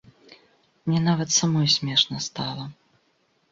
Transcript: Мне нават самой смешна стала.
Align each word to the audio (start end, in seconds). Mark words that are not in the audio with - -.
Мне 0.87 1.01
нават 1.09 1.29
самой 1.39 1.69
смешна 1.77 2.25
стала. 2.31 2.69